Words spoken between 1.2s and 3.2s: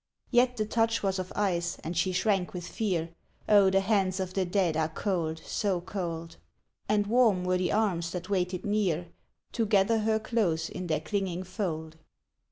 ice, and she shrank with fear